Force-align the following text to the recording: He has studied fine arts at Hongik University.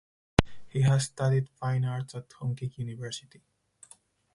He 0.67 0.81
has 0.81 1.03
studied 1.05 1.47
fine 1.47 1.85
arts 1.85 2.15
at 2.15 2.27
Hongik 2.29 2.75
University. 2.79 3.43